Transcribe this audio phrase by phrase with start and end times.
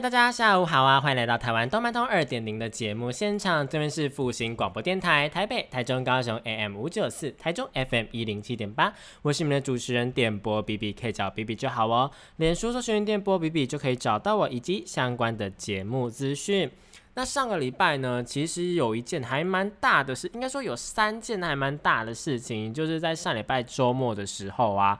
[0.00, 1.00] 大家下午好啊！
[1.00, 12.08] 欢迎来到台湾动漫通二点零的节目现场，这边是复兴广播电台台北、台中、高雄 AM 五九四，台中 FM 一零七点八，我是你们的主持人电波 B B，可以找 B B 就好哦。
[12.36, 16.70] 脸书搜寻电波 B B 就可以找到我以及相关的节目资讯。
[17.14, 24.96] 那上个礼拜呢，其实有一件还蛮大的事，应该说有三件还蛮大的事情，就是在上礼拜周末的时候啊。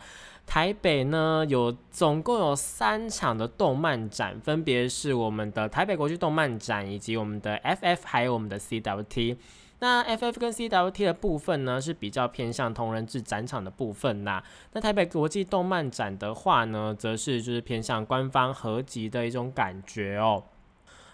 [0.49, 9.37] 台北呢有总共有三场的动漫展，分别是我们的台北国际动漫展，以及我们的 FF，还有我们的 CWT。
[9.81, 14.43] 那 FF 跟 CWT 的部分呢是比较偏向同人志展场的部分啦。
[14.73, 20.43] 那台北国际动漫展的话呢，则是就是偏向官方合集的一种感觉哦。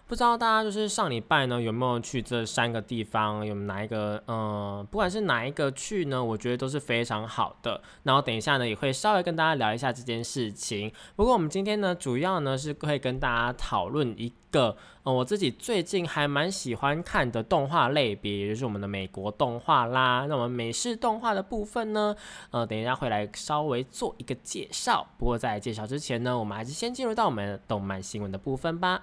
[0.06, 3.44] 不知道大家就是上礼拜呢有没有去这三个地方？
[3.44, 4.22] 有哪一个？
[4.28, 7.80] 嗯，不管是哪一个去呢，我觉得都是非常好的。
[8.02, 10.92] 然后等一下呢也会稍微跟大家聊一下这件事情。
[11.16, 20.26] 不过我们今天呢主要呢是会跟大家讨论一个，嗯，我自己最近还蛮喜欢看的动画类别，也就是我们的美国动画啦。
[20.28, 22.14] 那我们美式动画的部分呢，
[22.50, 25.06] 呃，等一下会来稍微做一个介绍。
[25.16, 29.02] 不过在介绍之前呢，我们还是先进入到我们动漫新闻的部分吧。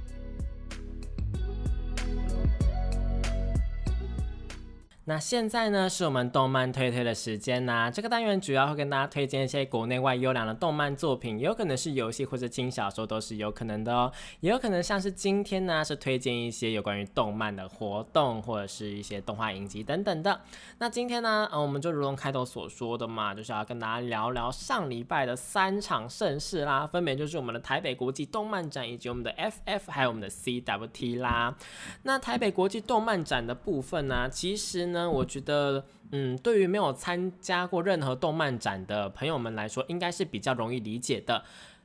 [5.05, 7.89] 那现在呢，是我们动漫推推的时间呐。
[7.91, 14.11] 这个单元主要会跟大家推荐一些国内外优良的动漫作品，也有可能是游戏或者轻小说，都是有可能的哦。
[14.41, 20.39] 也有可能像是今天呢，是推荐一些有关于动漫的活动，或者是一些动画影集等等的。
[20.77, 31.55] 那今天呢，呃，我们就如同开头所说的嘛，就是要跟大家聊聊上礼拜的三场盛事啦，分别就是我们的台北国际动漫展，以及我们的 FF，还有我们的 CWT 啦。
[32.03, 35.01] 那台北国际动漫展的部分呢，其实呢。
[35.03, 41.43] 那我觉得，嗯，对于没有参加过任何动漫展的朋友们来说，应该是比较容易理解的。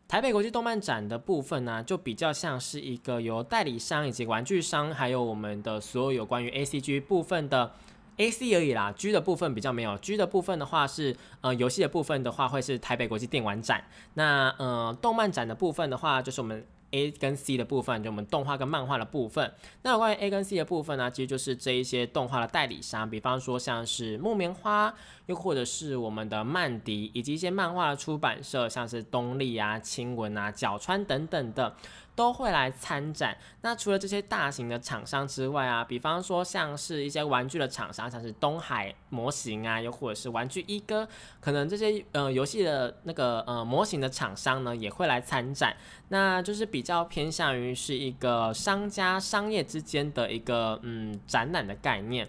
[0.09, 7.72] 台北国际动漫展的部分呢，就比较像是一个由代理商以及玩具商，还有我们的所有有关于 A C G 部分的
[8.19, 8.93] A C 而已啦。
[8.93, 13.83] G 的部分比较没有，G 的部分的话是，呃，游戏的部分的话会是台北国际电玩展。
[14.15, 16.65] 那，呃，动漫展的部分的话，就是我们。
[16.91, 19.52] A 跟 C 的部分，就我们动画跟漫画的部分。
[19.82, 24.94] 那有关于 A 跟 C 的部分呢，其实就是这一些动画的代理商，比方说像是木棉花，
[25.26, 31.75] 又或者是我们的曼迪，以及一些漫画的出版社，像是东立啊、青文啊、角川等等的。
[32.16, 33.37] 都会来参展。
[33.60, 41.06] 那除了这些大型的厂商之外啊，比方说像是一些玩具的厂商，像是东海模型啊，又或者是玩具一哥，
[41.41, 45.76] 可能这些呃游戏的那个呃模型的厂商呢，也会来参展。
[46.09, 52.26] 那就是比较偏向于是一个商家商业之间的一个嗯展览的概念。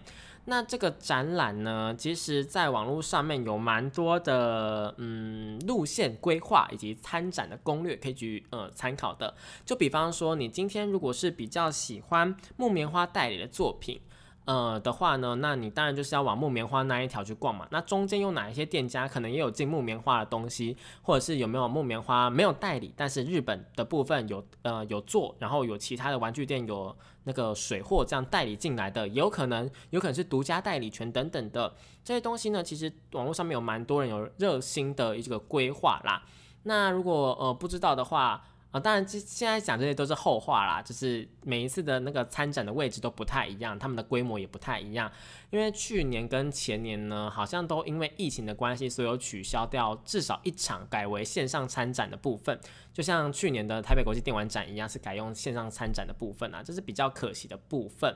[0.49, 9.33] 那这个展览呢，其实在网络上面有蛮多的嗯路线规划以及参展的攻略可以去呃参考的。
[9.65, 13.99] 就比方说，你今天如果是比较喜欢木棉花代理的作品。
[14.47, 17.67] 呃的话呢，那你当然就是要往木棉花那一条去逛嘛。
[17.69, 31.75] 那中间有哪一些店家可能也有进木棉花的东西，或者是有没有木棉花没有代理，但是日本的部分有呃有做，然后有其他的玩具店有那个水货这样代理进来的，有可能有可能是独家代理权等等的
[32.05, 32.63] 这些东西呢。
[32.63, 36.23] 其实网络上面有蛮多人有热心的一个规划啦。
[36.63, 38.41] 那如果呃不知道的话，
[38.71, 40.81] 啊，当然，这现在讲这些都是后话啦。
[40.81, 45.09] 就是每一次的那个参展的位置都不太一样，他们的规模也不太一样。
[45.49, 52.59] 因为去年跟前年呢，好像都因为疫情的关系，所有取消掉至少一场，改为线上参展的部分。
[52.93, 58.13] 就像去年的台北国际电玩展一样，是改用线上参展的部分啊，这是比较可惜的部分。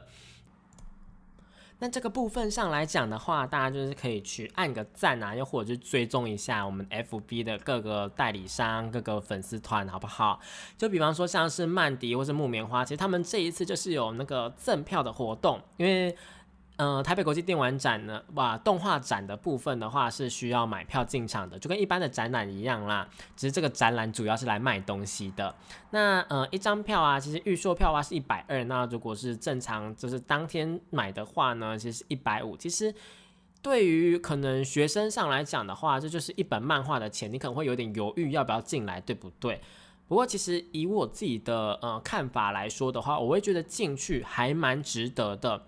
[1.82, 10.40] 那这个部分上来讲的话，大家就是可以去按个赞啊，又或者是追踪一下我们 FB 的各个代理商、各个粉丝团，好不好？
[10.78, 16.16] 就比方说像是曼迪或是木棉花，其实他们这一次就是有那个赠票的活动，因为。
[16.84, 23.08] 嗯，台北国际电玩展呢，哇，动画展的部分的话是需要买票进场的，就跟一般的展览一样啦。
[23.38, 25.54] 只是这个展览主要是来卖东西的。
[25.92, 32.58] 那呃，一张票啊，其实预售票啊是一百二，那如果是正常就是当天买的话呢，其实一百五。
[32.58, 32.92] 其实
[33.62, 39.62] 对于可能学生上来讲的话，这就是一本漫画的钱，你可能会有点犹豫要不要进来，对不对？
[40.08, 45.68] 不过其实以我自己的呃看法来说的话，我会觉得进去还蛮值得的，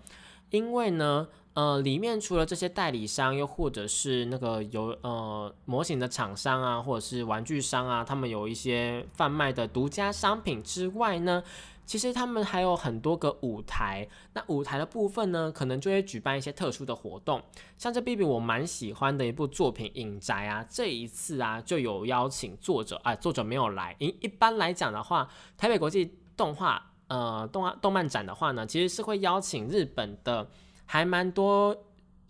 [0.54, 11.42] 因为呢，呃，里面除了这些代理商，又或者是那个有呃模型的厂商啊，或者是玩具商啊，他们有一些贩卖的独家商品之外呢。
[11.86, 17.42] 其实他们还有很多个舞台，那舞台的部分呢，可能就会举办一些特殊的活动，
[17.76, 23.94] 像这 B B 我蛮喜欢的一部作品《影宅》啊，这一次啊就有邀请作者啊，作者没有来。
[23.98, 25.28] 因一般来讲的话，
[25.58, 30.48] 台北国际动画呃动画动漫展的话呢，其实是会邀请日本的
[30.86, 31.76] 还蛮多。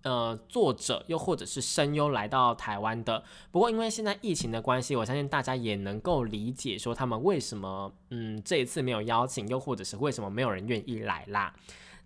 [0.07, 11.55] 呃，作者又或者是声优来到台湾的，不过因为现在疫情的关系，我相信大家也能够理解，说他们为什么嗯这一次没有邀请，又或者是为什么没有人愿意来啦。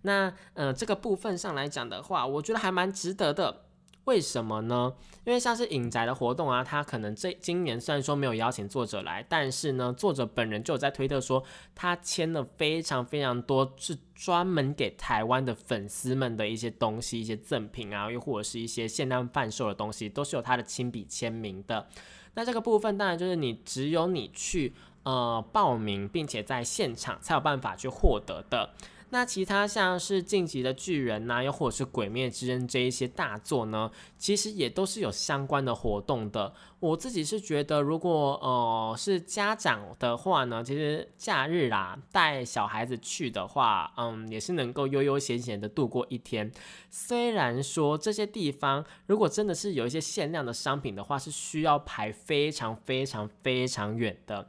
[0.03, 3.63] 那呃这个部分上来讲的话，我觉得还蛮值得的。
[4.05, 4.93] 为什么呢？
[5.25, 11.43] 因为像是影宅的活动啊，他可能这今年虽然说没有邀请作者来，但是呢，作者本人就有在推特说，
[11.75, 21.87] 他签了非常非常多是专门给台湾的粉丝们的一些东西，一些赠品啊，又或者是一些限量贩售的东西，都是有他的亲笔签名的。
[22.33, 24.73] 那这个部分当然就是你只有你去
[25.03, 28.73] 呃报名，并且在现场才有办法去获得的。
[29.11, 36.53] 那其他像是晋级的巨人呐，又或者是鬼灭之刃这一些大作呢，其实也都是有相关的活动的。
[36.79, 46.51] 我自己是觉得，如果呃是家长的话呢，其实假日啦带小孩子去的话，嗯，也是能够悠悠闲闲的度过一天。
[46.89, 54.47] 虽然说这些地方如果真的是有一些限量的商品的话，是需要排非常非常非常远的。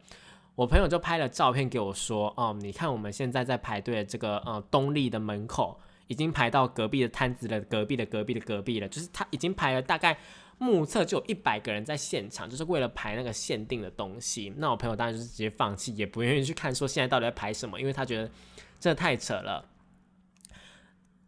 [0.61, 10.19] 我朋友就拍了照片给我说，哦，你看我们现在在排队的这个呃东丽的门口，已经排到隔壁的摊子的隔壁的隔壁的隔壁了，就是他已经排了大概
[10.59, 14.53] 目测就有一百个人在现场，就是为了排那个限定的东西。
[14.59, 18.31] 那我朋友当然就是直接放弃，也不愿意去看说现在到底在排什么，因为他觉得
[18.79, 19.65] 真的太扯了。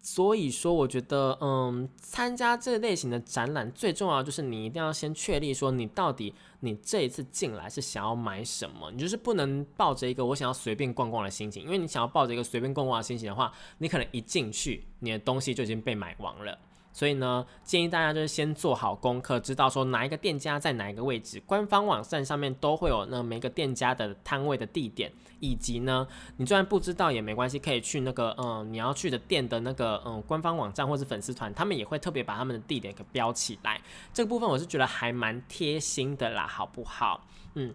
[0.05, 16.59] 所以说，我觉得，嗯，参加这类型的展览，最重要就是你一定要先确立说，你到底你这一次进来是想要买什么，你就是不能抱着一个我想要随便逛逛的心情，因为你想要抱着一个随便逛逛的心情的话，你可能一进去，你的东西就已经被买完了。
[16.93, 25.11] 所以呢，建议大家就是先做好功课，知道说哪一个店家在哪一个位置，官方网站上面都会有那每个店家的摊位的地点，
[25.43, 26.07] 以及呢，
[26.39, 33.79] 你就算不知道也没关系，可以去那个嗯你要去的店的那个嗯官方网站或是粉丝团，他们也会特别把他们的地点给标起来。
[34.15, 37.27] 这个部分我是觉得还蛮贴心的啦，好不好？
[37.55, 37.75] 嗯。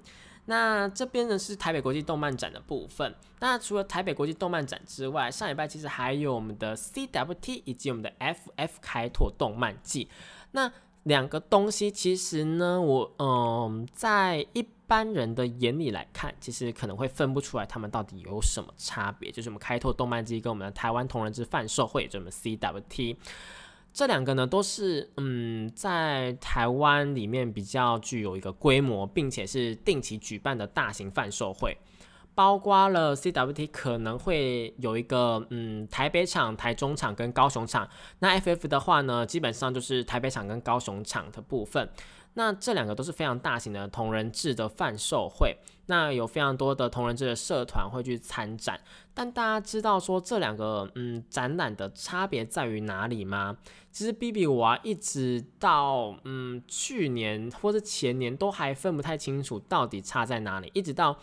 [0.49, 3.13] 那这边呢是台北国际动漫展的部分。
[3.39, 10.07] 那除了台北国际动漫展之外，上礼拜其实还有我们的 CWT 以及我们的 FF 开拓动漫季。
[10.51, 10.71] 那
[11.07, 19.31] 两个东西其实呢，我嗯，在一般人的眼里来看，其实可能会分不出来他们到底有什么差别。
[19.31, 23.15] 就是我们开拓动漫季跟我们的台湾同人之贩售会，就是我们 CWT。
[23.93, 31.75] 这两个呢，都是嗯，在台湾里面比较具有一个规模，并且是定期举办的大型贩售会，
[32.37, 37.89] 包括了 CWT 可能会有一个嗯台北场、台中场跟高雄场，
[38.19, 41.89] 那 FF 的话呢，基本上就是台北场跟高雄场的部分。
[42.35, 48.79] 那这两个都是非常大型的同人志的贩售会，那有非常多的同人志的社团会去参展。
[49.15, 53.57] 但大家知道说这两个嗯展览的差别在于哪里吗？
[53.91, 61.17] 其实 B B 我啊一直到嗯去年或者前年都还分不太清楚到底差在哪里，一直到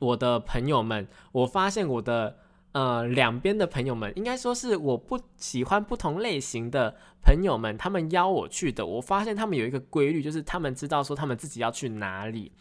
[0.00, 2.38] 我的朋友们，我发现我的。
[2.72, 12.52] 呃，两边的朋友们，应该说是我不喜欢不同类型的朋友们，他们邀我去的，我发现他们有一个规律，就是他们知道说他们自己要去哪里。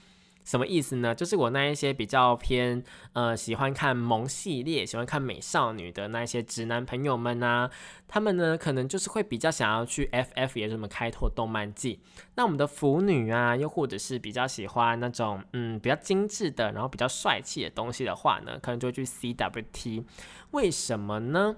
[0.46, 1.14] 什么意思呢？
[1.14, 2.84] 就是我那一些比较偏
[3.14, 7.68] 呃喜欢看萌系列、喜欢看美少女的那一些直男朋友们呢，
[8.08, 12.00] 他们呢可能就是会比较想要去 FF，也是我们开拓动漫季。
[12.36, 20.04] 那我们的腐女啊，又或者是比较喜欢那种嗯比较精致的，然后比较帅气的东西的话呢，可能就会去 CWT。
[20.52, 21.56] 为什么呢？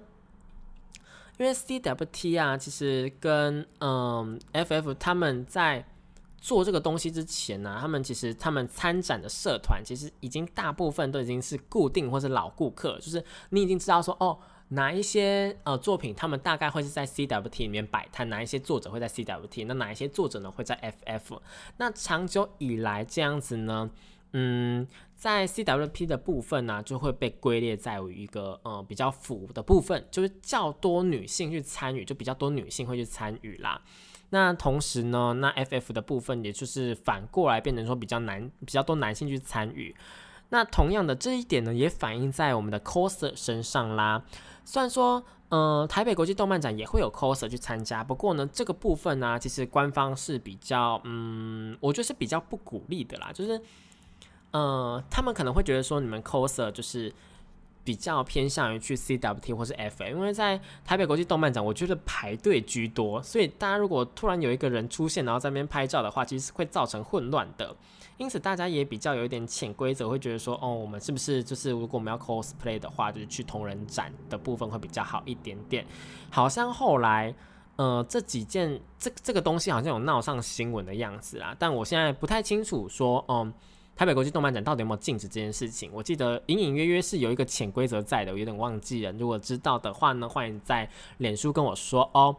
[1.36, 5.84] 因为 CWT 啊，其实跟嗯 FF 他们在。
[6.40, 21.40] 做这个东西之前呢，他们其实他们参展的社团其实已经大部分都已经是固定或是老顾客，就是你已经知道说哦哪一些呃作品他们大概会是在 CWT 里面摆摊，哪一些作者会在 CWT，那哪一些作者呢会在 FF？
[21.78, 23.90] 那长久以来这样子呢，
[24.32, 33.82] 嗯，在 CWP 的部分呢，就会被归列在于一个呃比较腐的部分，就是较多女性去参与，就比较多女性会去参与啦。
[34.30, 39.94] 那同时呢，那 FF 的部分也就是反过来变成说比较难，比较多男性去参与。
[40.50, 44.22] 那同样的这一点呢，也反映在我们的 coser 身上啦。
[44.64, 53.30] 虽然说，呃，台北国际动漫展也会有 coser 去参加，不过呢，这个部分呢，其实官方是比较，嗯，我觉得是比较不鼓励的啦。
[53.32, 53.60] 就是，
[54.50, 57.12] 呃，他们可能会觉得说，你们 coser 就是
[57.88, 67.74] 比较偏向于去 CWT 或是 FA，因为在台北国际动漫展，我觉得排队居多，所以大家如果突然有一个人出现，然后在那边拍照的话，其实会造成混乱的。
[68.18, 75.86] 因此，大家也比较有一点潜规则，会觉得说，哦，我们是不是就是如果我们要 cosplay 的话，就是去同人展的部分会比较好一点点。
[76.28, 77.34] 好像后来，
[77.76, 83.50] 呃，这几件这这个东西好像有闹上新闻的样子啊，但我现在不太清楚说，嗯，
[83.98, 85.90] 台北国际动漫展到底有没有禁止这件事情？
[85.92, 89.10] 我记得隐隐约约是有一个潜规则在的，我有点忘记了。
[89.18, 92.36] 如果知道的话呢，欢迎在脸书跟我说哦。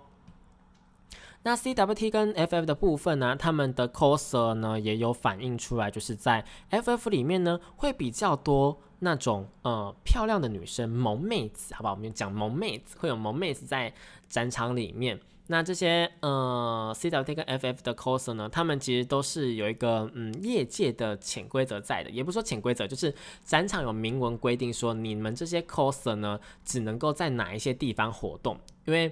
[1.43, 11.93] 那 CWT 跟 FF 的部分呢，他们的 coser 呢也有反映出来，就是在 FF 里面呢会比较多那种呃漂亮的女生萌妹子，好不好？
[11.93, 13.93] 我们讲萌妹子，会有萌妹子在
[14.29, 15.19] 展场里面。
[15.51, 23.13] 那这些呃 CWT 跟 FF 的 coser 呢，他们其实都是有一个嗯业界的潜规则在的，也不说潜规则，就是
[23.43, 29.11] 展场有明文规定说，你们这些 coser 呢只能够在哪一些地方活动，因为。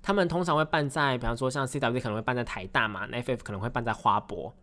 [0.00, 4.54] 他们通常会办在，比方说像 CWT 可能会办在台大嘛，FF 可能会办在花博。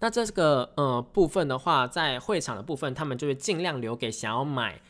[0.00, 4.80] 那这个呃部分的话，在会场的部分，他们就会尽量留给想要买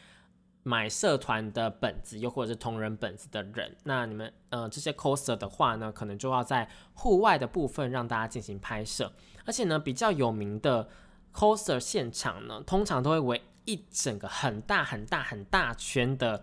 [0.67, 3.77] 买社团的本子，又或者是同人本子的人。
[3.85, 9.13] 那你们呃这些 coser 的话呢，可能就要在户外的部分让大家进行拍摄。
[9.45, 10.89] 而且呢，比较有名的
[11.33, 16.43] coser 现场呢，通常都会围一整个很大很大很大圈的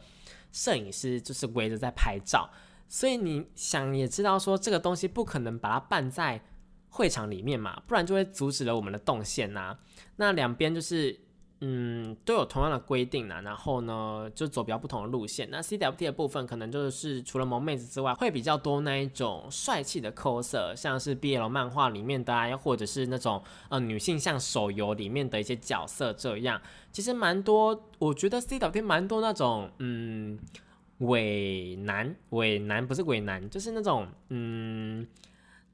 [0.54, 2.50] 摄影师，就是围着在拍照。
[2.88, 6.42] 所以你想也知道，说这个东西不可能把它办在
[6.88, 9.78] 会场里面嘛，不然就会阻止了我们的动线呐。
[10.16, 11.20] 那两边就是
[11.62, 15.48] 嗯都有同样的规定呐，然后呢就走比较不同的路线。
[15.50, 26.62] 那 CWT 的部分可能就是除了萌妹子之外，会比较多那一种帅气的 coser，像是 BL 漫画里面的啊，又或者是那种呃女性像手游里面的一些角色这样。
[26.92, 30.40] 其实蛮多，我觉得 CWT 蛮多那种嗯。
[31.00, 35.06] 伪男，伪男不是伪男，就是那种嗯，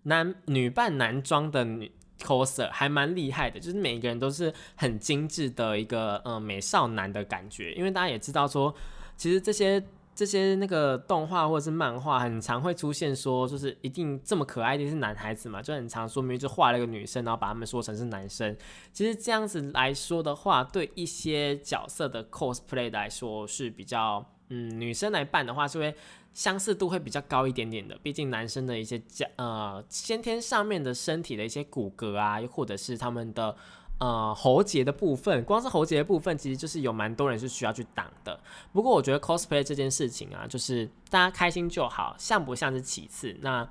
[0.03, 3.59] 男女扮男装的女 coser，还蛮厉害的。
[3.59, 7.73] 就是每一个人都是很精致的一个呃美少男的感觉。
[7.73, 8.73] 因为大家也知道说，
[9.17, 9.83] 其实这些
[10.13, 18.55] 这些那个动画或者是漫画，很常会出现说，就是一定这么可爱的是男孩子嘛，就很常说明就画了一个女生，然后把他们说成是男生。
[18.91, 24.25] 其实这样子来说的话，对一些角色的 cosplay 来说是比较。
[24.49, 25.95] 嗯，女生来办的话，是会
[26.33, 27.97] 相似度会比较高一点点的。
[28.03, 29.01] 毕竟男生的一些
[29.37, 33.55] 呃先天上面的身体的一些骨骼啊，又或者是他们的
[33.99, 38.39] 呃喉结的部分，光是喉结的部分，其实就是有蛮多人是需要去挡的。
[38.73, 43.37] 不过我觉得 cosplay 这件事情啊，就是大家开心就好，像不像是其次。
[43.41, 43.69] 那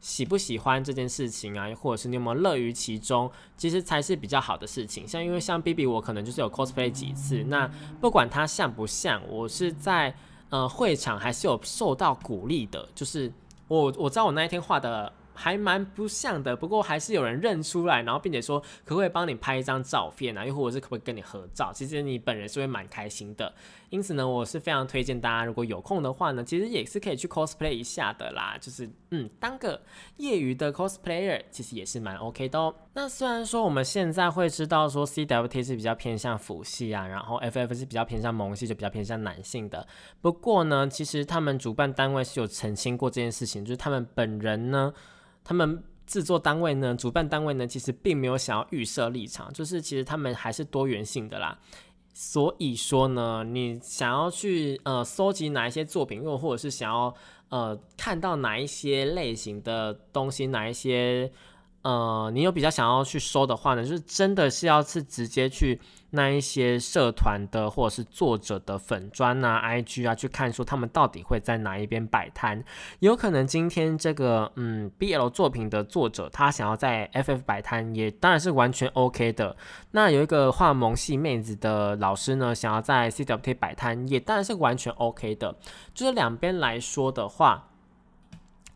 [0.00, 5.06] 喜不喜欢这件事情啊，或者是你有没有乐于其中，其实才是比较好的事情。
[5.06, 10.14] 像因为像 B B 我可能就是有 cosplay 几次，那不管它像不像，我是在
[10.50, 12.88] 呃会场还是有受到鼓励的。
[12.94, 13.32] 就是
[13.66, 15.12] 我我知道我那一天画的。
[15.40, 21.72] 还蛮不像的，不过还是有人认出来，然后并且说可不可以帮你拍一张照片啊，又或者是可不可以跟你合照？
[21.72, 23.54] 其实你本人是会蛮开心的。
[23.90, 28.56] 因此呢，我是非常推荐大家，如果有空的话呢，其实也是可以去 cosplay 一下的啦。
[28.60, 29.80] 就是嗯，当个
[30.18, 32.74] 业余的 cosplayer，其实也是蛮 OK 的哦。
[32.92, 39.86] 那虽然说我们现在会知道说 CWT 是比较偏向腐系啊，然后 FF 是比较偏向萌系，就比较偏向男性的。
[40.20, 44.92] 不过呢，其实他们主办单位是有澄清过这件事情，就是他们本人呢。
[45.44, 51.58] 他们制作单位呢，主办单位呢，其实并没有想要预设立场，就是其实他们还是多元性的啦。
[52.20, 57.14] 所以说呢，你想要去呃搜集哪一些作品，又或者是想要
[57.48, 61.30] 呃看到哪一些类型的东西，哪一些
[61.88, 65.80] 呃你有比较想要去收的话呢，就是真的是要是直接去。
[66.10, 72.64] 那一些社团的或者是作者的粉砖啊、IG 啊，去看说他们到底会在哪一边摆摊。
[73.00, 79.54] 有可能今天这个嗯 BL 作品的作者他想要在 FF 摆摊，也当然是完全 OK 的。
[79.90, 85.54] 那有一个画萌系妹子的老师呢，想要在 CWT 摆摊，也当然是完全 OK 的。
[85.92, 87.68] 就是两边来说的话，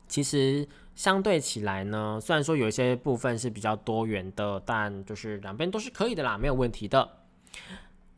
[0.07, 7.09] 其实相对起来呢，虽然说有一些部分是比较多元的，但就是两边都是可以的啦，没有问题的。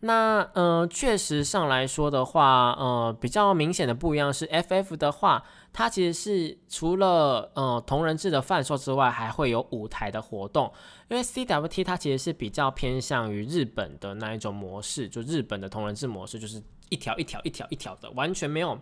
[0.00, 10.70] 那呃，确实上来说的话，呃，比较明显的不一样是，FF 的话，它其实是除了呃同人志的贩售之外，还会有舞台的活动。
[11.08, 18.78] 因为 CWT 它其实是比较偏向于日本的那一种模式，就日本的同人志模式，就是一条一条一条一条的，完全没有，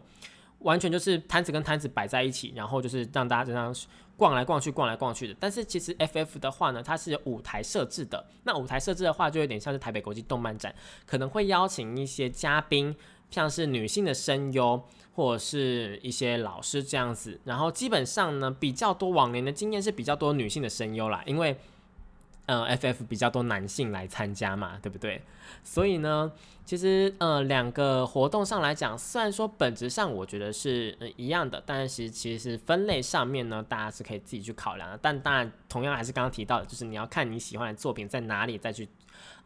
[0.62, 3.74] 完全就是摊子跟摊子摆在一起，然后就是让大家这样。
[4.14, 5.34] 逛来逛去，逛来逛去的。
[5.40, 8.24] 但是其实 FF 的话呢，它是有舞台设置的。
[8.44, 10.72] 那舞台设置的话，就有点像是台北国际动漫展，
[11.06, 12.94] 可能会邀请一些嘉宾，
[13.30, 14.80] 像是女性的声优
[15.14, 17.40] 或者是一些老师这样子。
[17.44, 21.56] 然后基本上呢，比较多往年的经验是比较多女性的声优啦，因为。
[22.46, 25.22] 呃，FF 比较多男性来参加嘛，对不对？
[25.62, 26.32] 所以呢，
[26.64, 34.98] 其实呃，两个活动上来讲，虽然说本质上我觉得是一样的，但是其实分类上面呢，大家是可以自己去考量的。
[35.00, 38.88] 但当然，同样还是刚刚提到的，就是你要看你喜欢的作品在哪里，再去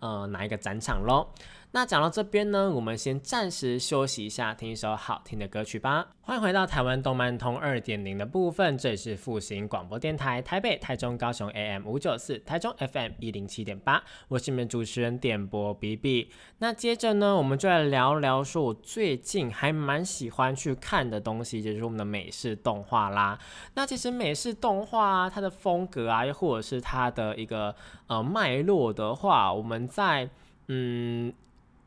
[0.00, 1.29] 呃哪一个展场喽。
[1.76, 6.06] 那讲到这边呢，我们先暂时休息一下，听一首好听的歌曲吧。
[6.23, 16.30] 欢迎回到台湾动漫通二点零的部分，这里是复兴广播电台台北、台中、高雄 AM 五九四，台中 FM 一零七点八，我是你们主持人点播 B B。
[16.61, 23.38] 那接着呢，我们就来聊聊说我最近还蛮喜欢去看的东西，就是我们的美式动画啦。
[23.75, 27.75] 那其实美式动画它的风格啊，又或者是它的一个
[28.06, 30.30] 呃脉络的话，我们在
[30.68, 31.30] 嗯。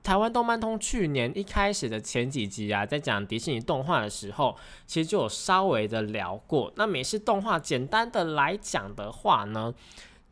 [0.01, 6.71] 台湾动漫通去年一开始的前几集啊，在讲迪士尼动画的时候，其实就有稍微的聊过。
[6.75, 9.73] 那美式动画简单的来讲的话呢，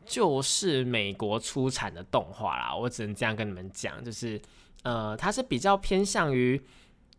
[0.04, 2.74] 就是美国出产的动画啦。
[2.74, 4.40] 我只能这样跟你们讲，就是
[4.82, 6.60] 呃，它是比较偏向于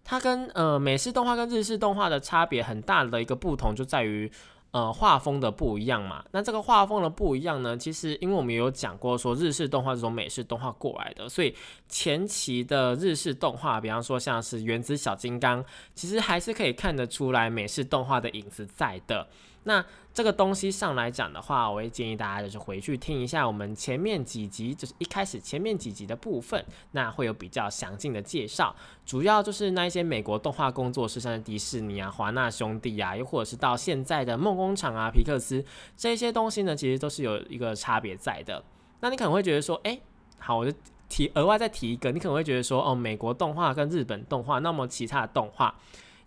[0.03, 4.29] 它跟呃美式动画跟日式动画的差别很大的一个不同，就在于。
[4.71, 11.55] 呃，画风的不一样嘛，那这个画风的不一样呢，其实因为我们有讲过说日式动画是从美式动画过来的，所以
[11.87, 19.27] 前期的日式动画，比方说像是原子小金刚，其实还是可以看得出来美式动画的影子在的。
[19.69, 28.75] 那这个东西上来讲的话，我会建议大家就是回去听一下我们前面几集，就是一开始前面几集的部分，那会有比较详尽的介绍。
[29.05, 35.63] 主要就是那一些美国动画工作室，像迪士尼啊、华纳兄弟啊，又或者是到现在的梦工厂啊、皮克斯
[35.95, 38.63] 这些东西呢，其实都是有一个差别在的。
[39.01, 39.99] 那你可能会觉得说，哎，
[40.39, 40.75] 好，我就
[41.07, 45.75] 提额外再提一个，你可能会觉得说，哦，美国动画跟日本动画，那么其他的动画。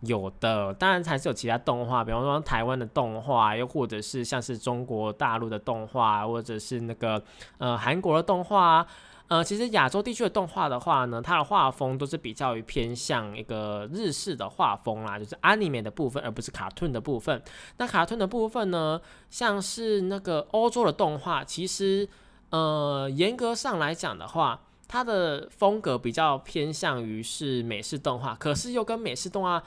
[0.02, 7.22] 有的，当然还是有其他动画，比方说台湾的动画，又或者是像是中国大陆的动画，或者是那个
[7.58, 8.84] 呃韩国的动画，
[9.28, 17.40] 呃，其实亚洲地区的动画的话呢，它的画风都是比较于偏向一个日式的画风啦，就是 anime 的部分，而不是卡通的部分。
[17.76, 22.08] 那卡通的部分呢，像是那个欧洲的动画，其实
[22.50, 29.62] 呃严格上来讲的话，它的风格比较偏向于是美式动画，可是又跟美式动画。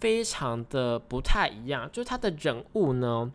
[0.00, 3.32] 非常的不太一样，就是他的人物呢，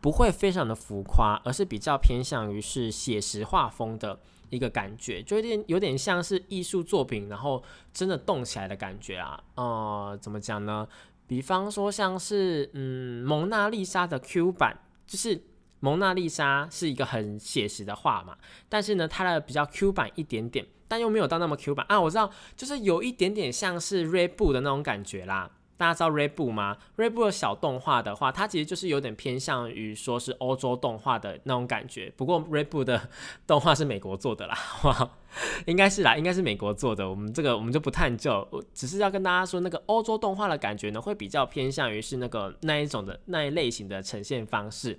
[0.00, 4.18] 不会非常的浮夸，而是比较偏向于是写实画风的
[4.50, 9.42] 一个感觉，就有点有点像是艺术作品，然后真的动起来的感觉啊。
[9.54, 10.86] 呃，怎么讲呢？
[11.26, 15.42] 比方说像是嗯，蒙娜丽莎的 Q 版，就是
[15.80, 18.36] 蒙娜丽莎是一个很写实的画嘛，
[18.68, 20.66] 但是呢，它的比较 Q 版一点点。
[20.88, 22.00] 但又没有到那么 Q 版啊！
[22.00, 25.50] 我知道，就是有一点点像是 Red Bull 的那种感觉啦。
[25.76, 32.12] 大家知道 Red Bull 吗？Red Bull 的小动画的话，它其实就是有点偏向于说是欧洲动画的那种感觉。
[32.16, 33.08] 不过 Red Bull 的
[33.46, 35.10] 动画是美国做的啦，哇，
[35.66, 37.08] 应该是啦，应该是美国做的。
[37.08, 44.98] 我们这个我们就不探究，我只是要跟大家说，那个欧洲动画的感觉呢，会比较偏向于是那个那一种的那一类型的呈现方式。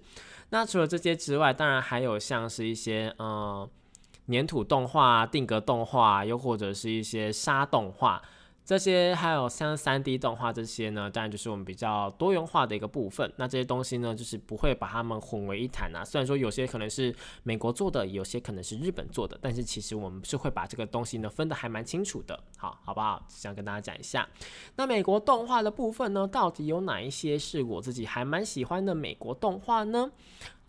[0.51, 3.69] 那除了这些之外，当然还有像是一些嗯。
[4.31, 8.21] 粘土动画、定格动画，又或者是一些沙动画，
[8.63, 13.33] 这些还有像三 D 动画这些呢，当然就是我们比较多元化的一个部分。
[13.37, 16.05] 那这些东西呢，就是不会把它们混为一谈啊。
[16.05, 22.39] 虽然说有些可能是美国做的，有些可能是日本做的，但是其实我们是会把这个东西呢分得还蛮清楚的。
[22.57, 23.25] 好，好不好？
[23.27, 24.29] 想跟大家讲一下。
[24.75, 30.11] 那美国动画的部分呢，到底有哪一些是我自己还蛮喜欢的美国动画呢？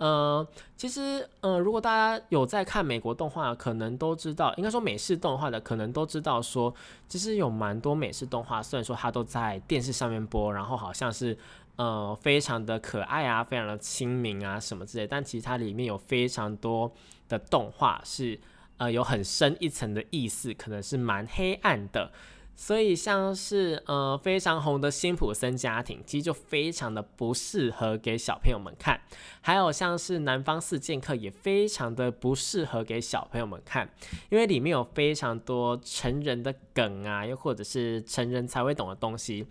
[0.00, 0.46] 呃，
[0.78, 6.74] 其实，呃，如果大家有在看美国动画，可能都知道，应该说美式动画的，可能都知道说，
[7.06, 11.36] 其实有蛮多美式动画，虽然说它都在电视上面播，然后好像是，
[11.76, 16.90] 呃，非常的可爱啊，非常的亲民啊，什么之类，但其实它里面有非常多
[17.28, 18.40] 的动画是，
[18.78, 22.10] 呃，有很深一层的意思，可能是蛮黑暗的。
[22.54, 29.00] 所以像是呃非常红的辛普森家庭，其实就非常的不适合给小朋友们看。
[29.40, 33.88] 还有像是南方四剑客，也非常的不适合给小朋友们看，
[34.28, 39.46] 因为里面有非常多成人的梗啊，又或者是成人才会懂的东西。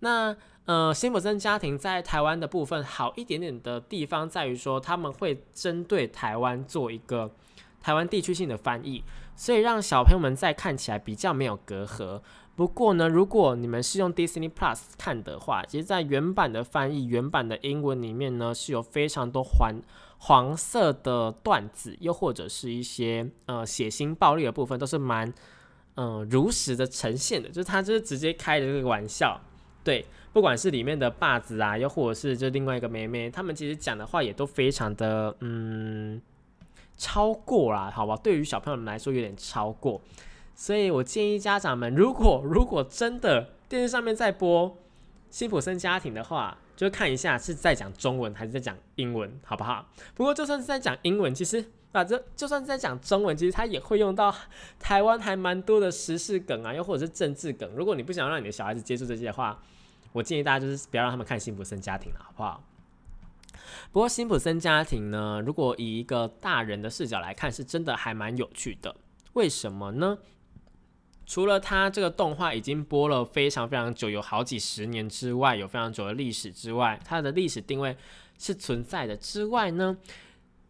[0.00, 0.34] 那
[0.66, 7.30] 呃，辛普森家庭在台湾的部分好一点点的地方，在于说他们会针对台湾做一个
[7.82, 9.04] 台湾地区性的翻译，
[9.36, 12.20] 所以让小朋友们在看起来比较没有隔阂。
[12.56, 19.74] 不过呢，如果你们是用 Disney Plus 看的话，其实，在原版的翻译、原版的英文里面呢，是有非常多黄
[20.18, 25.34] 黄色的段子，又或者是一些呃血腥暴力的部分，都是蛮
[25.96, 29.40] 嗯如实的呈现的，就是他就是直接开了这个玩笑，
[29.82, 36.22] 对，不管是里面的霸子啊，又或者是就另外一个妹妹，他们其实讲的话也都非常的嗯
[36.96, 40.00] 超过啦，好吧，对于小朋友们来说有点超过。
[40.54, 44.76] 所以我建议家长们，如果如果真的电视上面在播
[45.28, 49.86] 辛普森家庭的话，就看一下是在讲中文还是在讲英文，好不好？
[50.14, 54.32] 不过就算是在讲英文，其实啊，这就算是在讲中文，其实他也会用到
[54.78, 57.68] 台湾还蛮多的时事梗啊，又或者是政治梗。
[57.74, 59.60] 如果你不想让你的小孩子接触这些的话，
[60.12, 62.62] 我建议大家就是不要让他们看辛普森家庭了，好不好？
[63.92, 68.94] 不过辛普森家庭呢，如果以一个大人的视角来看，是真的还蛮有趣的。
[69.34, 70.18] 为什么呢？
[71.26, 77.96] 除了它这个动画已经播了非常非常久，有好几十年之外，有非常久的历史之外，它的历史定位
[78.38, 79.96] 是存在的之外呢，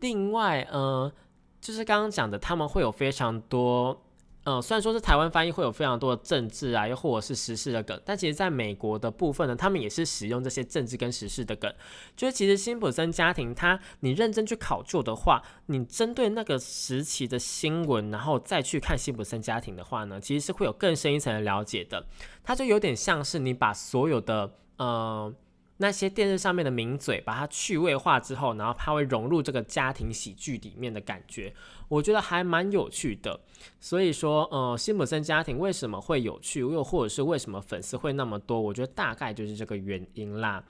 [0.00, 1.12] 另外呃，
[1.60, 4.03] 就是刚刚讲的，他们会有非常多。
[4.44, 11.72] 嗯，虽然说是台湾翻译会有非常多的政治啊，又或者是时事的梗，但其实在美国的部分呢，他们也是使用这些政治跟时事的梗。
[12.14, 22.06] 就是其实辛普森家庭，他你认真去考究的话，你针对那个时期的新闻，然后再去看辛普森家庭的话呢，其实是会有更深一层的了解的。
[22.42, 25.34] 它就有点像是你把所有的呃。
[25.78, 31.52] 那些电视上面的名嘴，把它趣味化之后，然后它会融入这个家庭喜剧里面的感觉，
[31.88, 33.40] 我觉得还蛮有趣的。
[33.80, 40.64] 所以说，呃，辛普森家庭为什么会有趣，又或者是为什么粉丝会那么多，我觉得大概就是这个原因啦。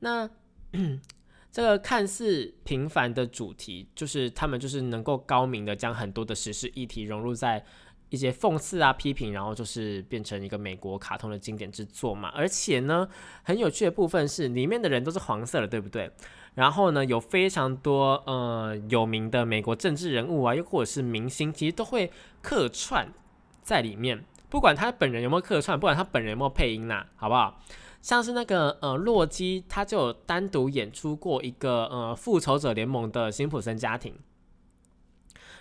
[0.00, 0.28] 那
[1.50, 7.64] 这个看似平凡的主题，就是他们就是能够高明的将很多的时事议题融入在。
[8.14, 12.30] 一些讽刺啊、批评，然后就是变成一个美国卡通的经典之作嘛。
[12.34, 13.06] 而且呢，
[13.42, 16.10] 很有趣的部分是，里面的人都是黄色的，对不对？
[16.54, 23.12] 然后呢，有非常多呃有名的美国政治人物啊，又或者是明星，其实都会客串
[23.62, 24.24] 在里面。
[24.48, 27.60] 不管他本人有没有客串，不管他本人有没有配音呐，好不好？
[28.00, 34.14] 像是那个呃洛基，他就单独演出过一个呃复仇者联盟的辛普森家庭，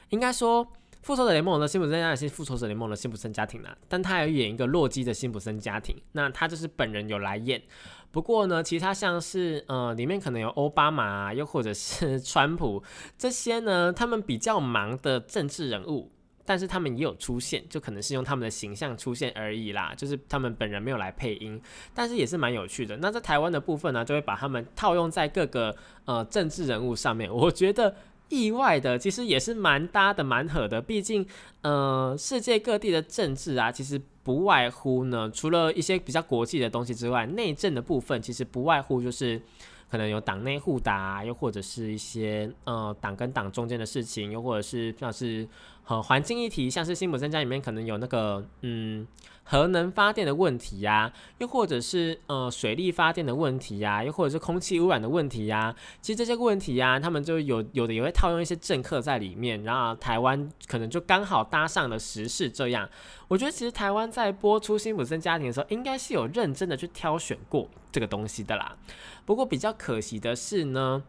[0.09, 0.67] 应该说。
[1.03, 7.61] 复仇者联盟的辛普森家庭是复仇者联盟的辛普森家庭呢，但他有演一个洛基的辛普森家庭，那他就是本人有来演。
[8.09, 12.81] 不过呢，其他像是呃里面可能有奥巴马，又或者是川普
[13.17, 16.09] 这些呢，他们比较忙的政治人物，
[16.45, 21.61] 但是他们也有出现，就可能是用他们的形象出现而已啦，就是他们本人没有来配音，
[21.93, 22.95] 但是也是蛮有趣的。
[23.01, 27.93] 那在台湾的部分呢，就会把他们套用在各个呃政治人物上面，我觉得。
[28.29, 30.81] 意外的，其实也是蛮搭的，蛮合的。
[30.81, 31.25] 毕竟，
[31.61, 39.41] 呃，世界各地的政治啊，其实不外乎呢，除了一些比较国际的东西之外，内政的部分其实不外乎就是
[39.89, 45.47] 可能有党内互打，又或者是一些呃党跟党中间的事情，又或者是像是。
[45.83, 49.05] 和环境议题，像是辛普森家里面可能有那个嗯
[49.43, 55.75] 核能发电的问题呀，又或者是呃水力发电的问题呀，又或者是空气污染的问题呀。
[56.01, 62.49] 其实这些问题呀，他们就有有的也会套用一些政客在里面，然后台湾可能就刚好搭上了时事。
[62.49, 62.89] 这样，
[63.27, 68.77] 我觉得其实台湾在播出辛普森家庭的时候，应该是有认真的去挑选过这个东西的啦。
[69.25, 71.03] 不过比较可惜的是呢。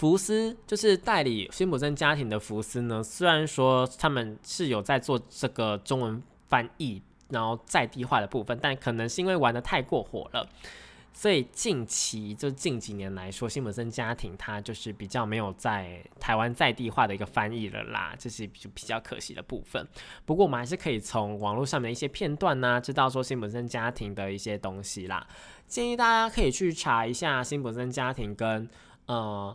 [0.00, 10.48] 福斯就是代理辛普森家庭的福斯呢，虽然说他们是有在做这个中文翻译，然后在地化的部分，但可能是因为玩的太过火了，
[11.12, 19.86] 所以近期就近几年来说，辛普森家庭它就是比较没有在台湾在地化的一个翻译了啦，这是比比较可惜的部分。
[20.24, 25.26] 不过我们还是可以从网络上面的一些片段呢，知道说辛普森家庭的一些东西啦。
[25.66, 28.66] 建议大家可以去查一下辛普森家庭跟
[29.04, 29.54] 呃。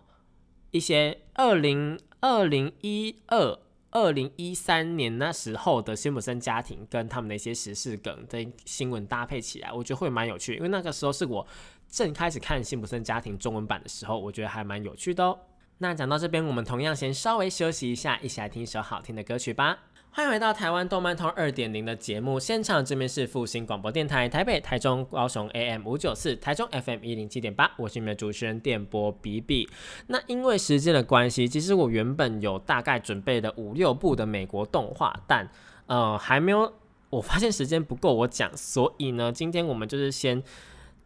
[0.75, 3.57] 一些二零二零一二、
[3.91, 10.55] 二零一三年那时候的辛普森家庭跟他们的一些时事梗的新闻搭配起来，我觉得会蛮有趣。
[10.55, 11.47] 因为那个时候是我
[11.87, 15.39] 正开始看辛普森家庭中文版的时候，我觉得还蛮有趣的哦。
[15.77, 19.79] 那讲到这边，我们同样先稍微休息一下，一起来听一首好听的歌曲吧。
[20.15, 29.67] 欢迎回到台湾动漫通二点零的节目现场，这边是复兴广播电台台北、台中、高雄 AM 五九四，台中 FM 一零七点八，我是你们的主持人电波比比。
[30.07, 35.49] 那因为时间的关系，其实我原本有大概准备了五六部的美国动画，但
[35.87, 36.71] 呃还没有，
[37.09, 40.41] 我发现时间不够我讲，所以呢，今天我们就是先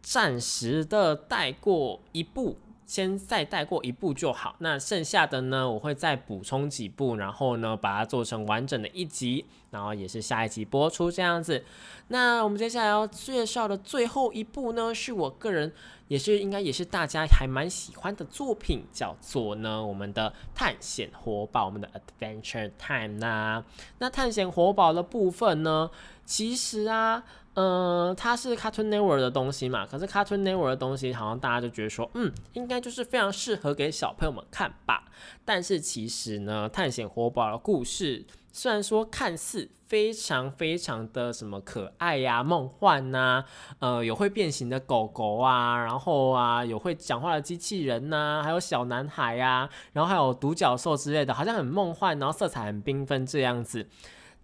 [0.00, 2.56] 暂时的带过一部。
[2.90, 11.64] 先再带过一部就好，那剩下的呢，我会再补充几部，然后呢，把它做成完整的一集，然后也是下一集播出这样子。
[12.08, 15.72] 那我们接下来要介绍的最后一部呢，是我个人
[16.08, 23.64] 也是应该也是大家还蛮喜欢的作品，叫做呢我们的探险活宝，我们的 Adventure Time 呐。
[23.98, 25.92] 那探险活宝的部分呢，
[26.24, 27.22] 其实啊。
[27.54, 29.84] 呃，它是 Cartoon Network 的东西嘛？
[29.84, 35.04] 可是 Cartoon Network 的东西，好像大家就觉得说，嗯，应该就是非常适合给小朋友们看吧。
[35.44, 43.44] 但是其实呢，探险活宝的故事，虽然说看似非常非常的什么可爱呀、梦幻呐，
[43.80, 53.88] 呃，有会变形的狗狗啊，然后啊，有会讲话的机器人呐，还有小男孩呀，然后还有独角兽之类的，好像很梦幻，然后色彩很缤纷这样子。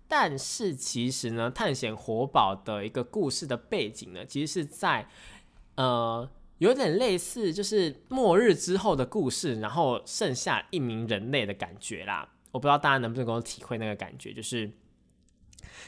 [0.09, 5.09] 但是其实呢，探险活宝的一个故事的背景呢，其实是在
[5.75, 12.29] 呃有点类似，就是末日之后的故事，然后剩下一名人类的感觉啦。
[12.53, 14.71] 我不知道大家能不能够体会那个感觉，就是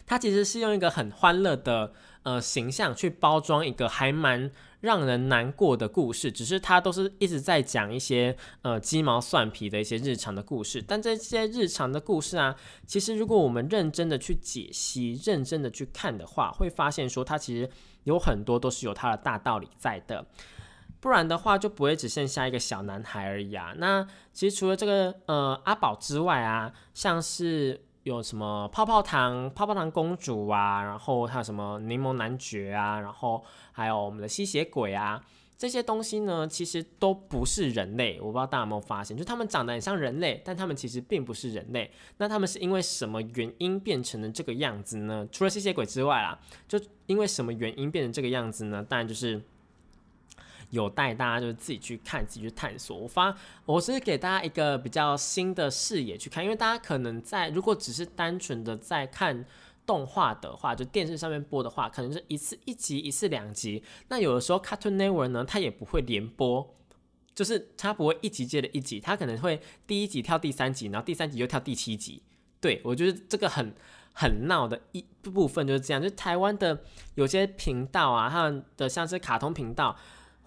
[0.06, 4.50] 它其实是用一个很欢乐的呃形象去包装一个还蛮。
[4.80, 10.80] 让人难过的故事，只是他都是一直在讲一些呃鸡毛蒜皮的一些日常的故事。
[10.80, 12.54] 但这些日常的故事啊，
[12.86, 17.68] 其实如果我们认真的去解析、认真的去看的话，会发现说它其实
[18.04, 20.26] 有很多都是有它的大道理在的。
[21.00, 23.74] 不然的话，就不会只剩下一个小男孩而已啊。
[23.78, 27.82] 那其实除了这个呃阿宝之外啊，像是。
[28.08, 35.22] 有什么泡泡糖、泡泡糖公主啊，然后还有什么柠檬男爵啊，然后还有我们的吸血鬼啊，
[35.56, 38.18] 这些东西呢，其实都不是人类。
[38.20, 41.90] 我不知道大家有没有发现，就他们长得很像人类，但他们其实并不是人类。
[42.16, 45.28] 那他们是因为什么原因变成了这个样子呢？
[45.30, 48.82] 除了吸血鬼之外啊，就因为什么原因变成这个样子呢？
[48.82, 49.42] 当然就是。
[50.70, 52.96] 有待大家就是自己去看，自己去探索。
[52.96, 59.44] 我发我是给大家一个比较新的视野去看，因为大家可能在如果只是单纯的在看
[59.86, 63.82] 动画的话，就电视上面播的话，可能是一次一集，一次两集。
[64.08, 66.76] 那有的时候 Cartoon Network 呢，它也不会连播，
[67.34, 72.22] 就是它不会一集接着一集，它可能会第一集跳第三集，然后第三集又跳第七集。
[72.60, 73.72] 对我觉得这个很
[74.12, 76.82] 很闹的一部分就是这样，就台湾的
[77.14, 79.96] 有些频道啊，他们的像是卡通频道。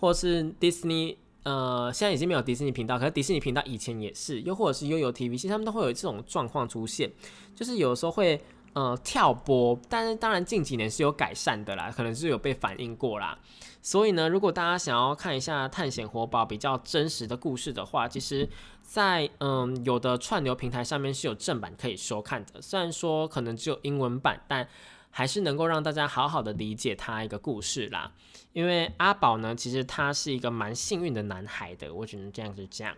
[0.02, 7.10] 或是迪士尼，呃，现在已经没有迪士尼频道，可是迪士尼频道以前也是，又或者是悠悠 TV，其实他们都会有这种状况出现，
[7.56, 8.42] 就是有时候会
[8.74, 13.38] 呃跳播，但是当然近几年是有改善的啦，可能是有被反映过啦。
[13.84, 18.50] 所以呢，如果大家想要看一下探险活宝比较真实的故事的话，其实，
[18.82, 24.68] 在嗯有的串流平台上面是有正版可以收看的，虽然说可能只有英文版，但
[25.12, 28.12] 还是能够让大家好好的理解他一个故事啦。
[28.54, 32.94] 因为阿宝呢，其实他是一个蛮幸运的男孩的，我只能这样子讲。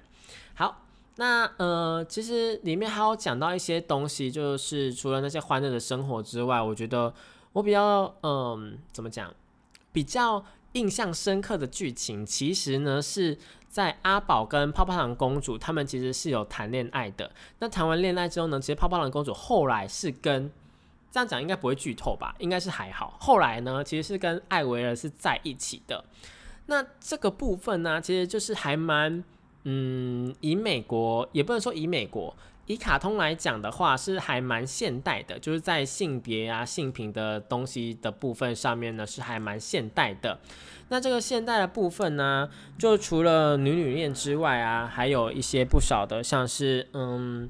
[0.56, 0.84] 好，
[1.18, 7.14] 那呃，其实里面还有讲到一些东西，就是除了那些欢乐的生活之外，我觉得
[7.52, 9.32] 我比较嗯，怎么讲，
[9.92, 17.32] 比较印象深刻的剧情，其实呢是在阿宝跟泡泡糖公主他们其实是有谈恋爱的。
[17.60, 20.52] 那谈完恋爱之后呢，其实泡泡糖公主后来是跟
[21.14, 22.34] 这样讲应该不会剧透吧？
[22.40, 23.16] 应该是还好。
[23.20, 26.04] 后来呢，其实是跟艾维尔是在一起的。
[26.66, 29.24] 那这个部分呢，其实就是还蛮，
[29.66, 35.38] 嗯，以美国也不能说以美国，以卡通来讲的话，是还蛮现代的。
[35.38, 40.40] 就是在性别啊、性平的东西的部分上面呢，是还蛮现代的。
[40.90, 42.50] 那这个现代的部分呢，
[42.80, 47.48] 就除了女女恋之外啊，还有一些不少的，像是嗯。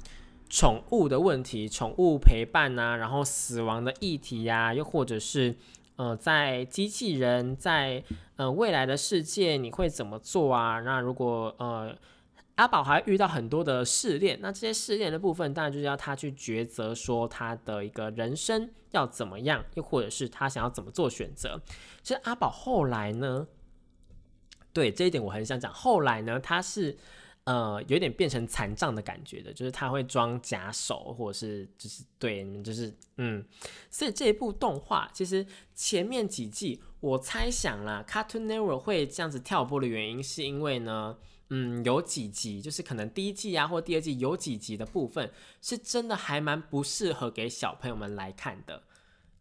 [0.53, 5.55] 宠物的问题，宠物陪伴呐，然后死亡的议题呀，又或者是
[5.95, 8.03] 呃，在机器人在
[8.35, 10.79] 呃未来的世界你会怎么做啊？
[10.81, 11.97] 那如果呃
[12.53, 21.59] 阿宝还遇到很多的试炼，那这些试炼的部分，当然就是要他去抉择，说他的一个人生要怎么样，又或者是他想要怎么做选择。
[22.03, 23.47] 其实阿宝后来呢，
[24.71, 26.95] 对这一点我很想讲，后来呢，他是。
[27.45, 33.45] 呃，有点变成残障的感觉的，就是他会装假手，或者是就是对，你们就是嗯，
[33.89, 41.17] 所以这一部动画其实前面几季我猜想啦，Cartoon Network 会这样子跳播的原因，是因为呢，
[41.49, 45.29] 嗯，有几集就是可能第一季啊或第二季有几集的部分，
[45.61, 48.83] 是真的还蛮不适合给小朋友们来看的。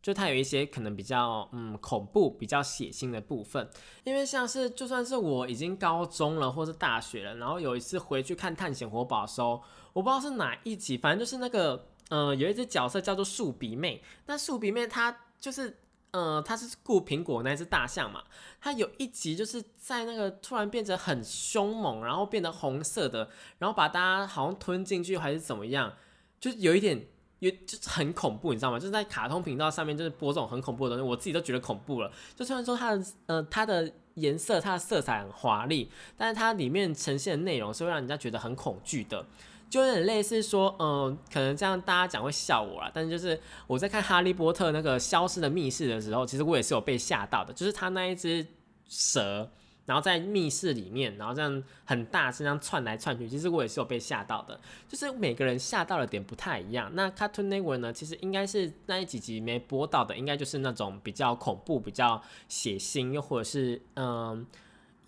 [0.02, 3.70] 就它有一些可能比较嗯恐怖、比较血腥的部分，
[4.02, 9.62] 因为像是就算是我已经高中了或是大学了，然后有一次回去看《探险活宝》的时候，
[9.92, 15.78] 我不知道是哪一集，反正就是那个呃有一只角色叫做树鼻妹，那树鼻妹她就是
[16.10, 18.24] 呃她是顾苹果那只大象嘛，
[18.60, 25.92] 她有一集就是在那个突然变得很凶猛，然后变得红色的，然后把大家好像吞进去还是怎么样，
[26.40, 27.06] 就有一点。
[27.42, 28.78] 因为就是很恐怖，你知道吗？
[28.78, 32.08] 就是在卡通频道上面就是播这种很恐怖的东西，我自己都觉得恐怖了。
[32.36, 39.26] 就虽然说它的呃它的颜色、它的色彩很华丽，但是它里面呈现的内容是会让人家觉得很恐惧的，
[39.68, 42.88] 就有点类似说，嗯，可能这样大家讲会笑我啦。
[42.94, 48.46] 但是就是我在看《哈利波特》那个消失的密室的时候，其实我也是有被吓到的，就是他那一只
[48.88, 49.50] 蛇。
[49.92, 54.58] 然后在密室里面，然后这样很大声这样窜来窜去，其实我也是有被吓到的。
[54.88, 56.90] 就是每个人吓到的点不太一样。
[56.94, 64.46] 那 Cartoon Network 呢，其实应该是那一几集没播到的，应该就是那种比较恐怖、比较血腥，又或者是嗯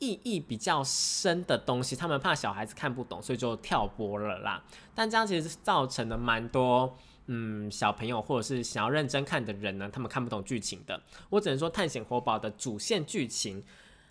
[0.00, 1.96] 意义比较深的东西。
[1.96, 4.62] 他们怕小孩子看不懂，所以就跳播了啦。
[4.94, 6.94] 但这样其实造成了蛮多
[7.28, 11.00] 嗯小朋友或者是想要认真看的人呢，他们看不懂剧情的。
[11.30, 13.64] 我只能说，《探险活宝》的主线剧情。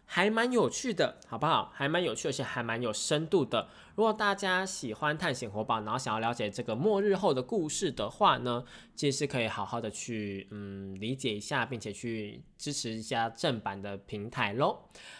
[0.06, 1.72] 还蛮有趣的，好不好？
[1.74, 3.68] 还蛮有趣，而且还蛮有深度的。
[3.96, 8.64] 如果大家喜欢探险活宝，然后想要了解这个末日后的故事的话呢，
[8.96, 14.80] 其实是可以好好的去嗯理解一下，并且去支持一下正版的平台喽。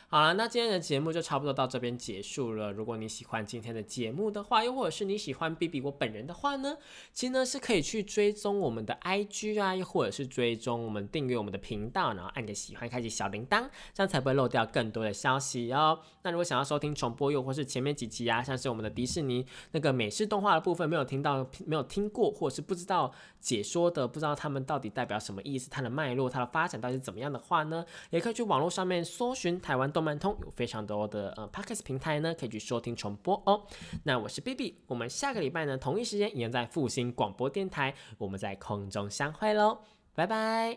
[0.10, 2.72] 好了，那今天的节目就差不多到这边结束了。
[2.72, 6.78] 如果你喜欢今天的节目的话，又或者是你喜欢 B B 我本人的话呢，
[7.12, 16.00] 其实呢是可以去追踪我们的 I G 啊，又或者是追踪我们订阅我们的频道，然后按个喜欢，开启小铃铛，这样才不会漏掉更多的消息哦。
[16.22, 30.04] 那如果想要收听重播，又或是前面几集啊，像是我们的迪士尼那个美式动画的部分没有听到、没有听过，或者是不知道解说的，不知道他们到底代表什么意思，它的脉络、它的发展到底怎么样的话呢，也可以去网络上面搜寻台湾动。
[30.04, 33.64] 漫通有非常多的呃 podcast 平台呢，可以去收听重播哦。
[34.04, 39.78] 那我是 B B，我们下个礼拜呢同一时间一样在复兴广播电台，我们在空中相会喽，
[40.14, 40.72] 拜拜。